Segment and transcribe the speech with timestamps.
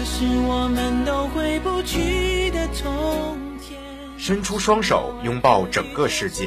[0.00, 3.76] 那是我们都回不去的从前。
[4.16, 6.44] 伸出双手，拥抱整个世界。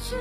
[0.00, 0.14] 世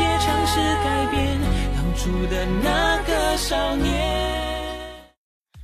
[0.00, 1.38] 界尝试改变
[1.76, 4.74] 当初的那个少年。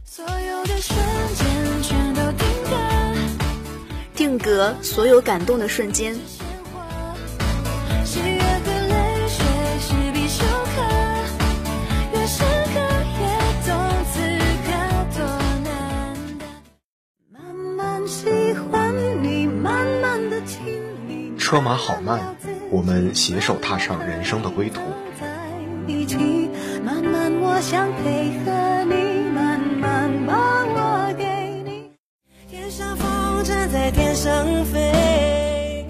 [0.05, 0.97] 所有的瞬
[1.35, 2.77] 间全都定格，
[4.15, 6.17] 定格所有感动的瞬间。
[21.46, 22.35] 车马好慢，
[22.73, 24.81] 我们携手踏上人生的归途。
[25.21, 25.29] 在
[25.87, 26.17] 一起，
[26.85, 31.93] 慢慢我想配合你，慢慢把我给你。
[32.51, 35.87] 天上风筝在天上飞，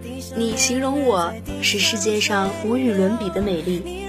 [0.00, 4.06] 地上你形容我是世界上无与伦比的美丽。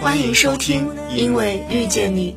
[0.00, 2.16] 欢迎收听，因为遇见。
[2.16, 2.34] 你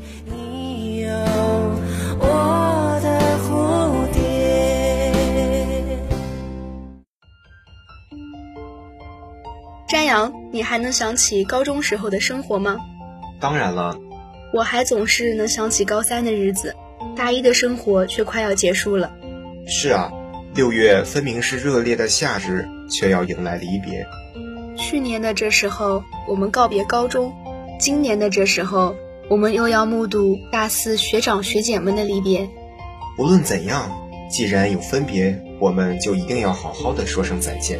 [10.52, 12.77] 你还能想起高中时候的生活吗？
[13.40, 13.98] 当然了，
[14.54, 16.76] 我还总是能想起高三的日子，
[17.16, 19.12] 大一的生活却快要结束了。
[19.66, 20.12] 是啊，
[20.54, 24.05] 六月分明是热烈的夏日，却要迎来离别。
[24.77, 27.32] 去年的这时候，我们告别高中；
[27.79, 28.96] 今年的这时候，
[29.29, 32.49] 我们又要目睹大四学长学姐们的离别。
[33.18, 33.90] 无论怎样，
[34.29, 37.79] 既然有分别，我们就一定要好好的说声再見。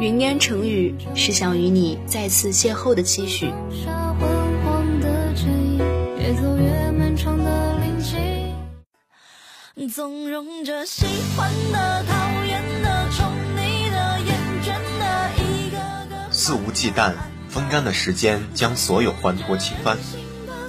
[0.00, 3.52] 從此雲煙成雨是想与你再次邂逅的期許。
[3.84, 4.30] 沙昏
[4.64, 5.76] 黃的襯衣，
[6.18, 11.04] 越走越漫長的林徑，縱容着喜
[11.36, 14.68] 欢的、讨厌的、宠你的、厌倦
[14.98, 15.04] 的，
[15.36, 15.76] 一个
[16.08, 16.32] 个。
[16.32, 17.12] 肆无忌惮。
[17.50, 19.98] 风干的时间将所有歡脫傾翻。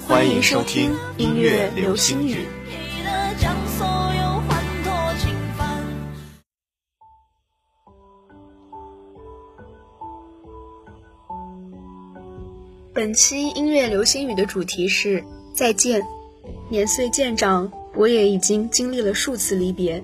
[0.07, 2.47] 欢迎收听音乐流星雨。
[13.01, 15.23] 本期音乐流星雨的主题是
[15.55, 16.03] 再见。
[16.69, 20.03] 年岁渐长，我也已经经历了数次离别，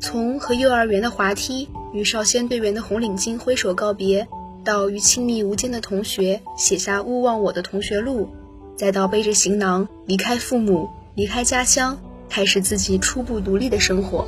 [0.00, 4.26] 从和幼儿园的滑梯与少先队员的红领巾挥手告别，
[4.64, 8.30] 到与亲密无间的同学写下勿忘我的同学录，
[8.78, 12.00] 再到背着行囊离开父母，离开家乡，
[12.30, 14.26] 开始自己初步独立的生活。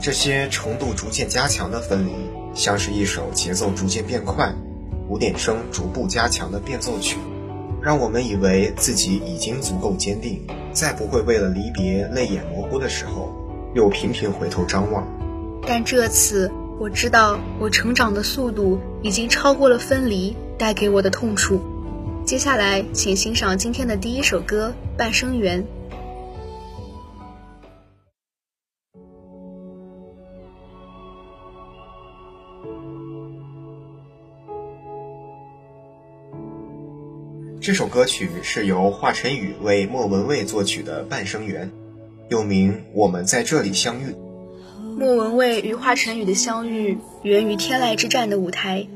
[0.00, 2.10] 这些程度逐渐加强的分离，
[2.52, 4.52] 像是一首节奏逐渐变快、
[5.08, 7.18] 鼓點聲逐步加强的变奏曲，
[7.80, 10.40] 让我们以为自己已经足够坚定，
[10.72, 13.32] 再不会为了离别泪眼模糊的时候，
[13.74, 15.06] 又频频回头张望。
[15.66, 21.60] 但这次我知道，我成长的速度已经超过了分离带给我的痛楚。
[22.24, 25.62] 接下来，请欣赏今天的第一首歌《半生缘》。
[37.66, 41.66] 这首歌曲是由华晨宇为莫文蔚作曲的《半生缘》，
[42.28, 44.12] 又名《我们在这里相遇》。
[44.96, 48.86] 莫文蔚与华晨宇的相遇源于天籁之战的舞台，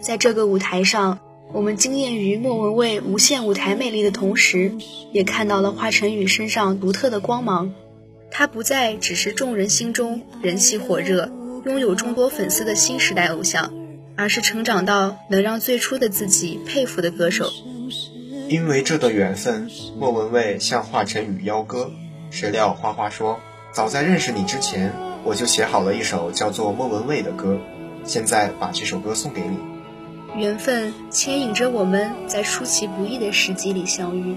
[0.00, 1.18] 在这个舞台上，
[1.52, 4.70] 我们惊艳于莫文蔚无限舞台魅力的同时，
[5.10, 7.74] 也看到了华晨宇身上独特的光芒。
[8.30, 11.32] 他不再只是众人心中人气火热、
[11.64, 13.74] 拥有众多粉丝的新时代偶像，
[14.14, 17.50] 而是成长到能让最初的自己佩服的歌手。
[18.48, 21.90] 因为这段缘分，莫文蔚向华晨宇邀歌，
[22.30, 23.40] 谁料花花说
[23.72, 24.92] ：“早在认识你之前，
[25.24, 27.58] 我就写好了一首叫做《莫文蔚》的歌，
[28.04, 29.56] 现在把这首歌送给你。”
[30.40, 34.36] 缘分牵引着我们在出其不意的时机里相遇。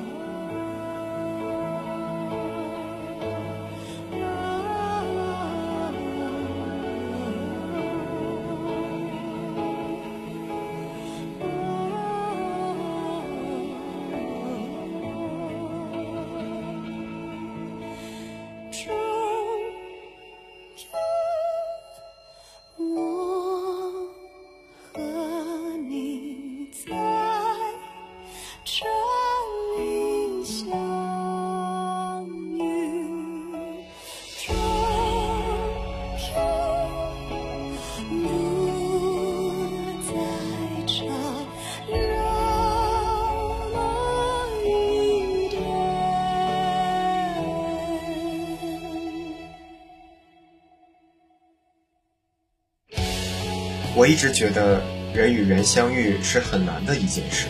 [53.99, 54.81] 我一直觉得
[55.13, 57.47] 人与人相遇是很难的一件事。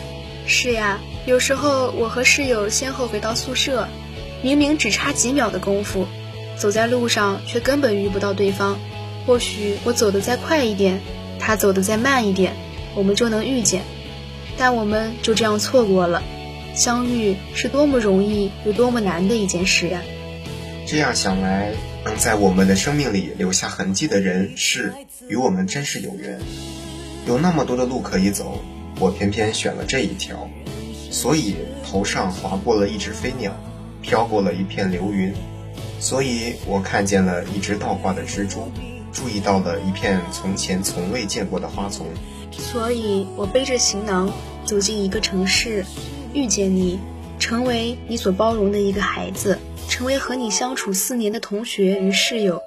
[0.48, 3.86] 是呀，有时候我和室友先后回到宿舍，
[4.42, 6.08] 明明只差几秒的功夫，
[6.56, 8.80] 走在路上却根本遇不到对方。
[9.26, 11.00] 或许我走得再快一点，
[11.38, 12.56] 他走得再慢一点，
[12.96, 13.84] 我们就能遇见。
[14.58, 16.20] 但我们就这样错过了。
[16.74, 20.02] 相遇是多么容易又多么难的一件事呀！
[20.84, 21.70] 这样想来，
[22.04, 24.92] 能在我们的生命里留下痕迹的人事，
[25.30, 26.40] 与我们真是有缘。
[27.28, 28.58] 有那么多的路可以走，
[28.98, 30.50] 我偏偏选了这一条。
[31.10, 31.54] 所以
[31.84, 33.52] 头上划过了一只飞鸟，
[34.02, 35.32] 飘过了一片流云。
[36.00, 38.72] 所以我看见了一只倒挂的蜘蛛，
[39.12, 42.06] 注意到了一片从前从未见过的花丛。
[42.50, 44.32] 所以我背着行囊
[44.64, 45.84] 走进一个城市。
[46.32, 46.98] 遇见你，
[47.38, 52.60] 成为你所包容的一个孩子，成为和你相处四年的同学与室友，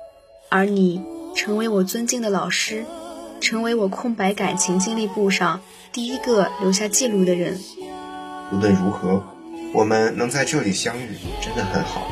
[0.49, 1.01] 而你
[1.35, 2.85] 成为我尊敬的老师，
[3.41, 5.59] 成为我空白感情经历簿上
[5.91, 7.59] 第一个留下记录的人。
[8.51, 9.23] 无论如何，
[9.73, 11.09] 我们能在这里相遇，
[11.41, 12.07] 真的很好。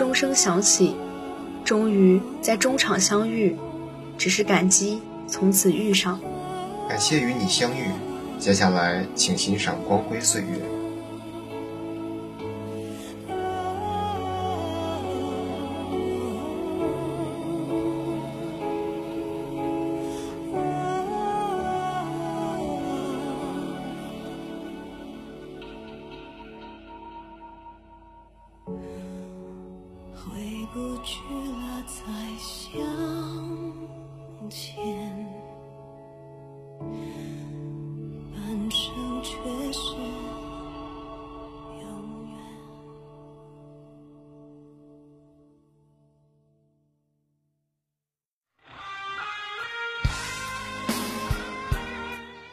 [0.00, 0.96] 钟声响起，
[1.62, 3.54] 终于在中场相遇，
[4.16, 4.98] 只是感激
[5.28, 6.18] 从此遇上。
[6.88, 7.82] 感谢与你相遇，
[8.38, 10.56] 接下来请欣赏《光辉岁月》。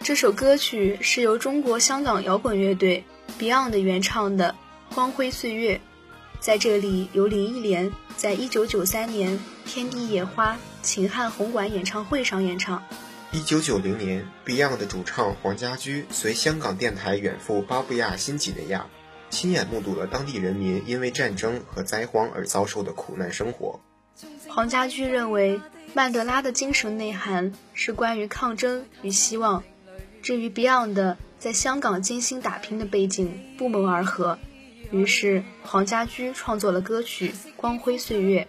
[0.07, 3.03] 这首歌曲是由中国香港摇滚乐队
[3.37, 4.55] Beyond 原唱的
[4.95, 5.75] 《光辉岁月》，
[6.39, 12.81] 在这里由林忆莲在一九九三年《天地野花》秦汉红馆演唱会上演唱。
[13.33, 18.85] 一九九零年，Beyond 的主唱黄家驹随香港电台远赴巴布亚新几内亚，
[19.29, 23.81] 亲眼目睹了当地人民因为战争和灾荒而遭受的苦难生活。
[24.47, 25.59] 黄家驹认为，
[25.93, 29.65] 曼德拉的精神内涵是关于抗争与希望。
[30.27, 34.37] 这与 Beyond 在香港艰辛打拼的背景不谋而合，
[34.91, 38.45] 于是黄家驹创作了歌曲《光辉岁月》。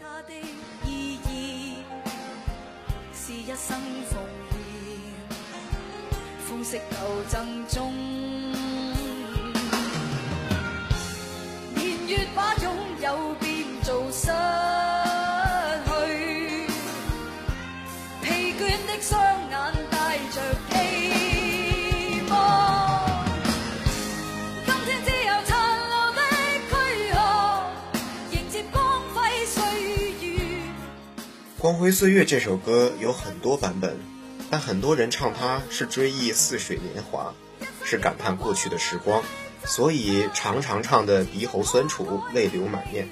[31.68, 33.94] 光辉岁月》这首歌有很多版本，
[34.50, 37.34] 但很多人唱它是追忆似水年华，
[37.84, 39.22] 是感叹过去的时光，
[39.66, 43.06] 所以常常唱的鼻喉酸楚、泪流满面。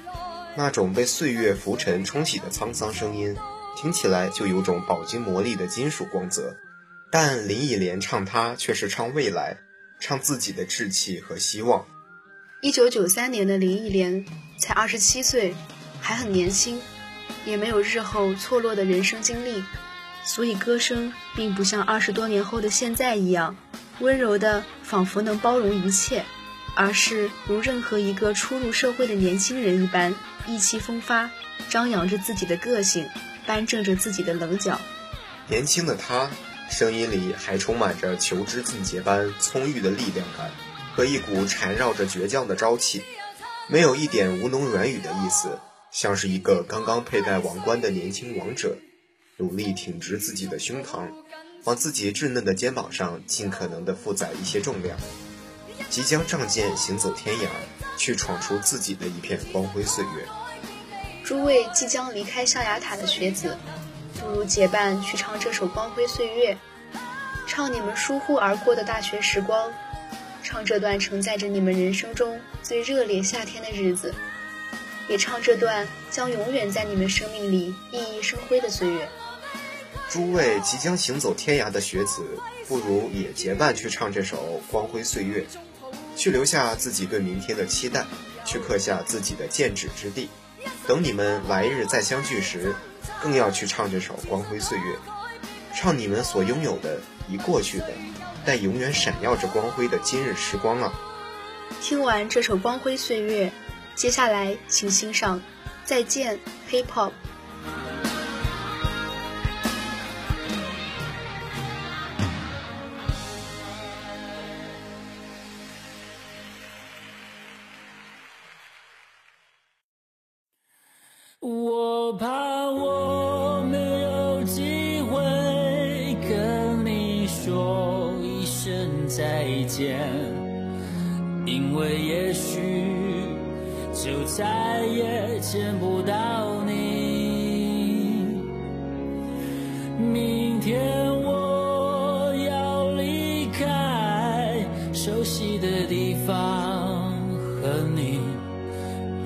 [0.57, 3.37] 那种被岁月浮尘冲洗的沧桑声音，
[3.77, 6.57] 听起来就有种饱经磨砺的金属光泽。
[7.11, 9.59] 但林忆莲唱它却是唱未来，
[10.01, 11.85] 唱自己的志气和希望。
[12.63, 14.25] 一九九三年的林忆莲
[14.59, 15.55] 才二十七岁，
[16.01, 16.81] 还很年轻。
[17.47, 19.65] 也没有日后错落的人生经历，
[20.25, 23.57] 所以歌声并不像二十多年后的现在一样
[24.01, 26.25] 温柔的，仿佛能包容一切，
[26.75, 30.15] 而是如任何一个初入社会的年轻人一般，
[30.47, 31.31] 意气风发，
[31.71, 33.09] 张扬着自己的个性，
[33.47, 34.79] 扳正着自己的棱角。
[35.49, 36.29] 年轻的他，
[36.69, 40.51] 声音里还充满着求知进阶般葱郁的力量感，
[40.95, 43.03] 和一股缠绕着倔强的朝气，
[43.69, 45.61] 没有一点吴侬软语的意思。
[45.93, 48.77] 像是一个刚刚佩戴王冠的年轻王者，
[49.39, 51.09] 努力挺直自己的胸膛，
[51.65, 54.99] 往自己稚嫩的肩膀上尽可能的负载一些重量，
[55.89, 57.49] 即将仗剑行走天涯，
[57.97, 60.27] 去闯出自己的一片光辉岁月。
[61.25, 63.57] 诸位即将离开象牙塔的学子，
[64.21, 66.55] 不如结伴去唱这首《光辉岁月》，
[67.47, 69.73] 唱你们疏忽而过的大学时光。
[70.43, 74.15] 唱这段承载着你们人生中最热烈夏天的日子，
[75.09, 79.09] 也唱这段将永远在你们生命里熠熠生辉的岁月。
[80.09, 82.25] 诸位即将行走天涯的学子，
[82.69, 85.45] 不如也结伴去唱这首《光辉岁月》，
[86.17, 88.05] 去留下自己对明天的期待，
[88.45, 90.29] 去刻下自己的剑指之地。
[90.87, 92.75] 等你们来日再相聚时，
[93.21, 94.95] 更要去唱这首《光辉岁月》，
[95.75, 97.93] 唱你们所拥有的已过去的。
[98.45, 100.93] 但永远闪耀着光辉的今日时光啊！
[101.83, 103.47] 听完这首《光辉岁月》，
[103.97, 105.41] 接下来请欣赏
[105.83, 106.39] 《再见
[106.71, 107.09] Hip Hop》。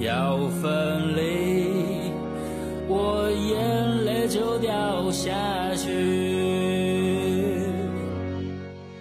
[0.01, 2.11] 要分离，
[2.89, 5.31] 我眼泪就掉下
[5.77, 7.61] 去。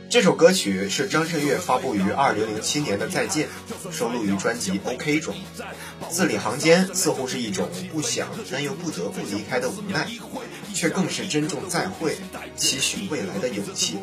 [0.10, 3.48] 这首歌曲是张震岳发布于二零零七年的《再见》，
[3.92, 5.34] 收录于专辑《OK》中。
[6.10, 10.06] 字里行间似乎是一种不想但又不得不离开的无奈，
[10.80, 12.16] 却更是珍重再会、
[12.56, 13.98] 期许未来的勇气。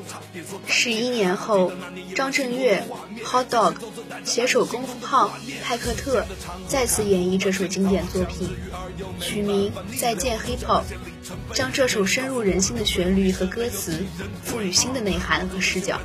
[0.66, 1.73] 十一年后，
[2.14, 2.85] 张震岳、
[3.25, 3.76] Hot Dog、
[4.26, 5.30] 携手功夫胖、
[5.64, 6.26] 派克特
[6.68, 8.50] 再次演绎这首经典作品，
[9.18, 10.83] 取名《再见 Hip Hop》。
[11.54, 14.04] 将这首深入人心的旋律和歌词
[14.45, 15.99] 赋予新的内涵和视角。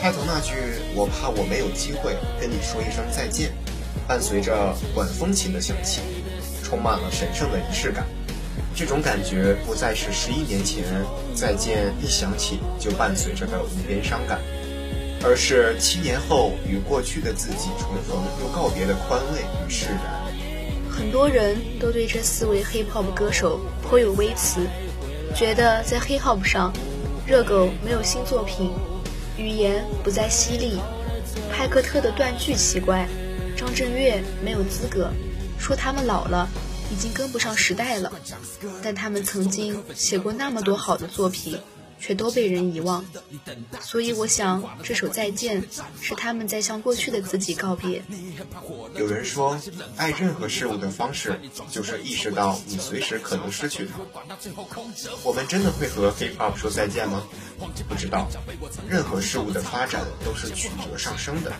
[0.00, 0.54] 开头那句
[0.94, 3.50] “我怕我没有机会跟你说一声再见”，
[4.06, 6.00] 伴随着管风琴的响起，
[6.62, 8.06] 充满了神圣的仪式感。
[8.76, 10.84] 这种感觉不再是十一年前
[11.34, 14.38] 再见一响起就伴随着的无边伤感。
[15.24, 19.98] 而是七年后与过去的自己重逢又告别的宽慰与释然。
[20.88, 24.60] 很多人都对这四位 hip hop 歌手颇有微词，
[25.34, 26.72] 觉得在 hip hop 上，
[27.26, 28.70] 热狗没有新作品，
[29.38, 30.78] 语言不再犀利，
[31.50, 33.08] 派克特的断句奇怪，
[33.56, 35.10] 张震岳没有资格，
[35.58, 36.48] 说他们老了，
[36.92, 38.12] 已经跟不上时代了。
[38.82, 41.58] 但他们曾经写过那么多好的作品。
[42.00, 43.04] 却都被人遗忘，
[43.80, 45.64] 所以我想这首再见
[46.00, 48.00] 是他们在向过去的自己告别。
[48.94, 49.60] 有人说，
[49.96, 54.36] 爱任何事物的方式就是意识到你随时可能失去它。
[55.24, 57.24] 我们真的会和 hip hop 说再见吗？
[57.88, 58.28] 不知道。
[58.88, 61.52] 任何事物的发展都是曲折上升的，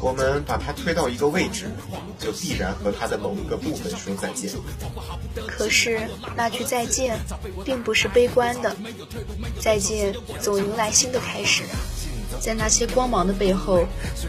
[0.00, 1.70] 我们把它推到一个位置，
[2.18, 4.50] 就必然和它的某一个部分说再见。
[5.46, 7.18] 可是那句再见，
[7.64, 8.74] 并不是悲观的。
[9.60, 11.64] 再见，总迎来新的开始。
[12.40, 13.86] 在那些光芒的背后，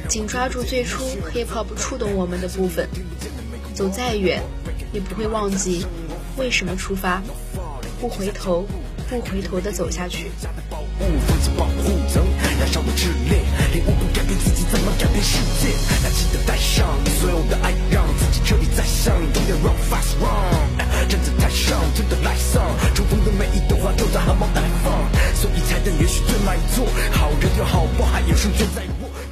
[0.08, 2.88] 紧抓住最初 hip hop 触动我们的部分。
[3.74, 4.42] 走再远，
[4.92, 5.86] 也不会忘记
[6.38, 7.22] 为什么出发。
[8.00, 8.66] 不回头，
[9.10, 10.30] 不回头的走下去。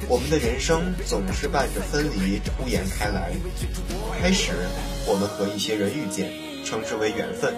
[0.08, 3.30] 我们的人生总是伴着分离铺延开来。
[4.20, 4.52] 开始，
[5.06, 6.32] 我们和一些人遇见，
[6.64, 7.52] 称之为缘分；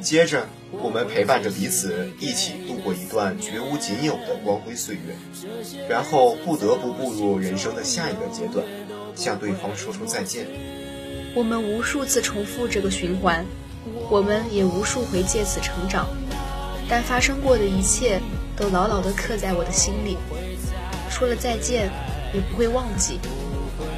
[0.00, 5.14] 接着，我们陪伴着彼此，一起度过一段绝无仅有的光辉岁月，
[5.88, 8.64] 然后不得不步入人生的下一个阶段，
[9.14, 10.46] 向对方说出再见。
[11.34, 13.44] 我们无数次重复这个循环，
[14.10, 16.08] 我们也无数回借此成长，
[16.88, 18.20] 但发生过的一切
[18.56, 20.16] 都牢牢地刻在我的心里。
[21.10, 21.90] 说了再见，
[22.32, 23.20] 也不会忘记，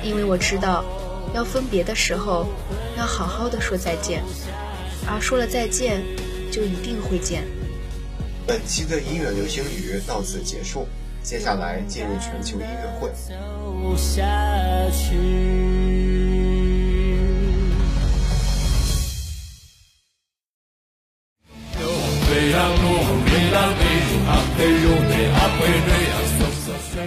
[0.02, 0.84] 因为我知道，
[1.32, 2.46] 要分别的时候，
[2.98, 4.22] 要好好的说再见，
[5.06, 6.02] 而说了再见，
[6.50, 7.44] 就一定会见。
[8.46, 10.86] 本期的音乐流星雨到此结束，
[11.22, 13.10] 接下来进入全球音乐会。
[13.82, 14.24] 走下
[14.90, 15.16] 去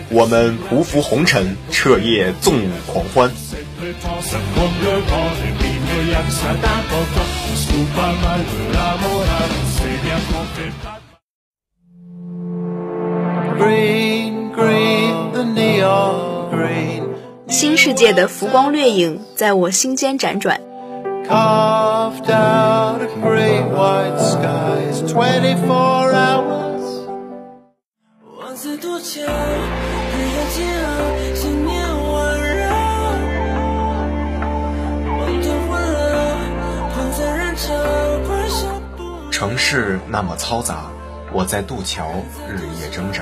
[0.09, 3.31] 我们匍匐红尘，彻夜纵舞狂欢。
[17.47, 20.61] 新世界的浮光掠影在我心间辗转。
[39.35, 40.85] 城市那么嘈杂，
[41.33, 42.09] 我在渡桥
[42.47, 43.21] 日夜挣扎。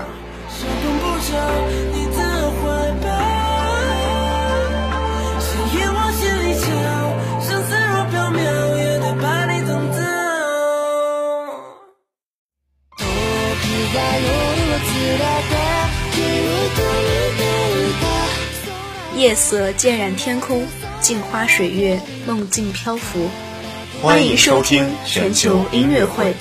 [19.15, 20.63] 夜色渐染天空，
[21.01, 23.27] 镜花水月，梦境漂浮。
[24.03, 26.35] 欢迎收听全球音乐会。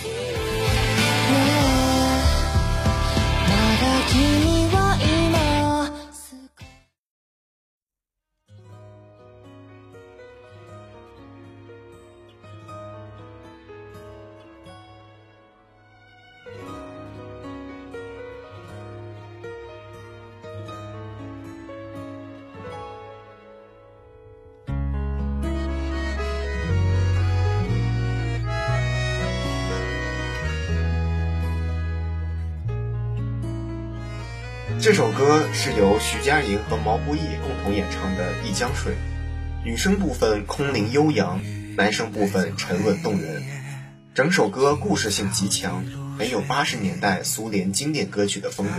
[35.53, 38.93] 是由徐佳莹和毛不易共同演唱的《一江水》，
[39.65, 41.41] 女声部分空灵悠扬，
[41.77, 43.43] 男声部分沉稳动人。
[44.15, 45.85] 整首歌故事性极强，
[46.19, 48.73] 很有八十年代苏联经典歌曲的风格。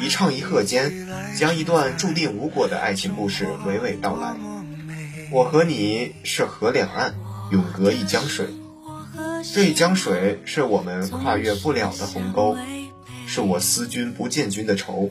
[0.00, 4.34] 一唱一和间，将一段注定无果的爱情故事娓娓道来。
[5.30, 7.14] 我和你是河两岸，
[7.50, 8.46] 永隔一江水。
[9.52, 12.56] 这一江水是我们跨越不了的鸿沟。
[13.26, 15.10] 是我思君不见君的愁，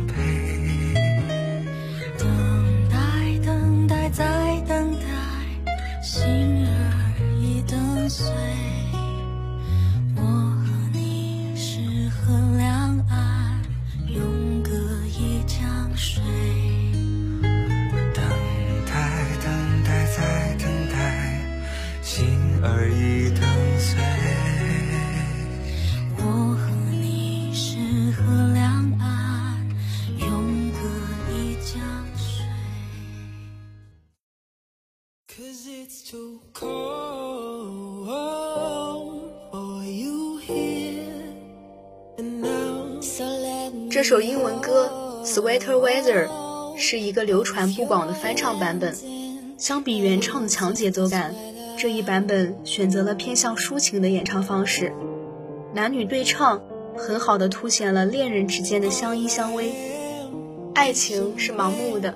[43.91, 44.89] 这首英文歌
[45.27, 46.27] 《Sweeter Weather》
[46.77, 48.95] 是一个流传不广的翻唱版本。
[49.57, 51.35] 相比原唱的强节奏感，
[51.77, 54.93] 这一版本选择了偏向抒情的演唱方式，
[55.73, 56.61] 男女对唱
[56.95, 59.71] 很好的凸显了恋人之间的相依相偎。
[60.73, 62.15] 爱情是盲目的，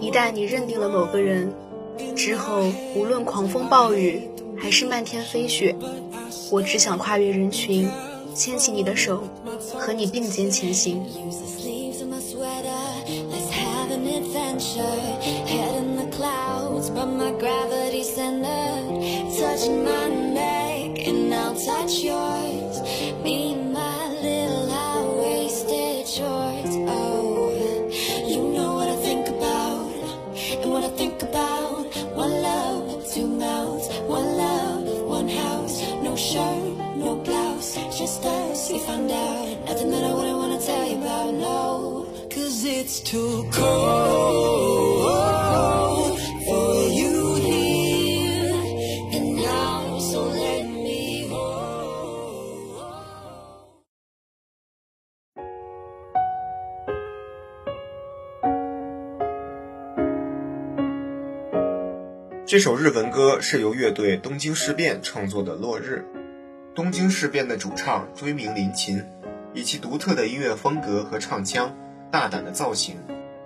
[0.00, 1.52] 一旦你认定了某个人，
[2.14, 2.62] 之后
[2.94, 5.74] 无论狂风暴雨还是漫天飞雪，
[6.52, 7.88] 我只想跨越人群。
[8.38, 9.24] 牵起你的手，
[9.76, 11.04] 和你并肩前行。
[43.04, 44.88] to cold
[46.46, 48.52] for you here
[49.12, 51.36] and now, so let me go.
[62.46, 66.04] 这首日文歌是由乐队东京事变创作的《落日》。
[66.74, 69.04] 东京事变的主唱追名林琴，
[69.52, 71.74] 以其独特的音乐风格和唱腔，
[72.10, 72.96] 大胆的造型，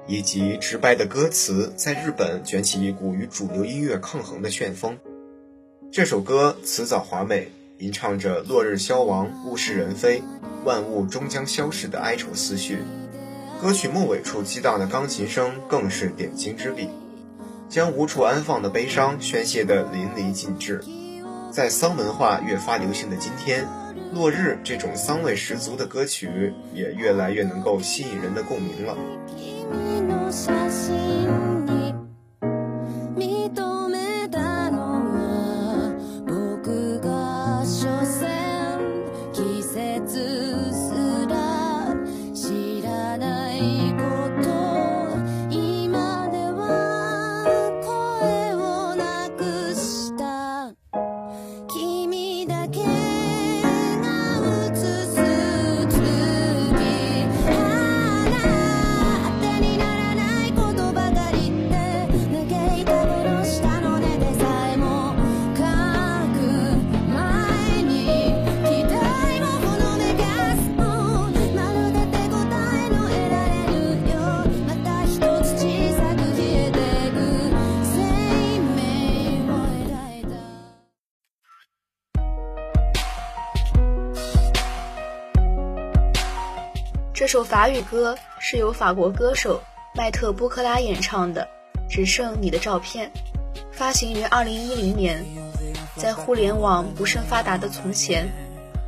[0.06, 4.96] 以及直白的歌词，在日本卷起一股与主流音乐抗衡的旋风。
[5.90, 10.22] 这首歌词藻华美，吟唱着“落日消亡，物是人非，
[10.64, 12.78] 万物终将消逝”的哀愁思绪。
[13.60, 16.88] 歌曲末尾处激荡的钢琴声更是点睛之笔。
[17.68, 20.84] 将无处安放的悲伤宣泄得淋漓尽致，
[21.50, 23.64] 在丧文化越发流行的今天，
[24.14, 28.96] 《落日》这种桑味十足的歌曲也越来越能够吸引人的共鸣了。
[87.22, 89.62] 这首法语歌是由法国歌手
[89.94, 91.46] 麦特波克拉演唱的，
[91.88, 93.12] 《只剩你的照片》，
[93.70, 95.24] 发行于2010年。
[95.94, 98.26] 在互联网不甚发达的从前，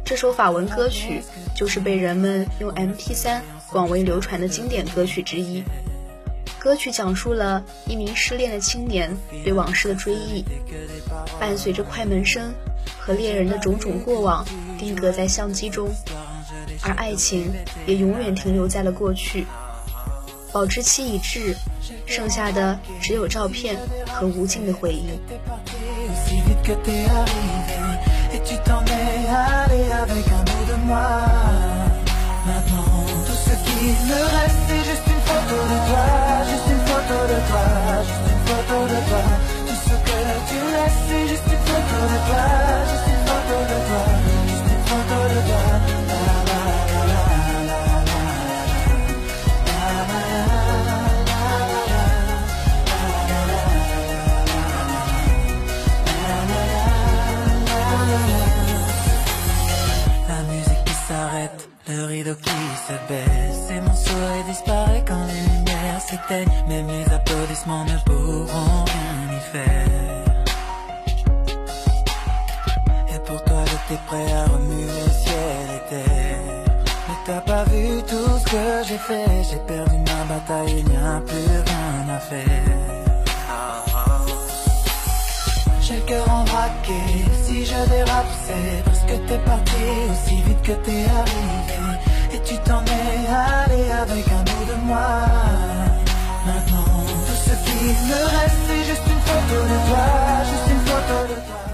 [0.05, 1.23] 这首法文歌曲
[1.55, 5.63] 就是被人们用 MP3 广为流传的经典歌曲之一。
[6.59, 10.45] 歌曲讲述了一名失恋的青年对往事的追忆，
[11.39, 12.53] 伴随着快门声
[12.99, 14.45] 和恋人的种种过往
[14.77, 15.89] 定格在相机中。
[16.85, 17.51] 而爱情
[17.87, 19.47] 也永远停留在了过去，
[20.53, 21.57] 保质期已至，
[22.07, 23.75] 剩下的只有照片
[24.07, 25.19] 和无尽的回忆。
[62.05, 62.51] le rideau qui
[62.87, 63.71] se baisse.
[63.71, 69.41] Et mon sourire disparaît quand les lumières s'éteignent Même les applaudissements ne pourront rien y
[69.53, 70.45] faire.
[73.15, 76.65] Et pour toi j'étais prêt à remuer le ciel et terre.
[77.09, 79.43] Mais t'as pas vu tout ce que j'ai fait?
[79.51, 82.94] J'ai perdu ma bataille, il n'y a plus rien à faire.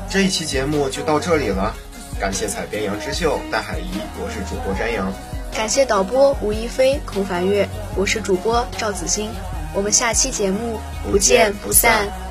[0.09, 1.73] 这一期节目就到这里了，
[2.18, 5.12] 感谢采编杨之秀、戴海怡，我是主播詹阳。
[5.55, 9.31] 感谢导播吴亦飞、孔凡月，我是主播赵子欣。
[9.73, 12.30] 我们下期节目不见不散。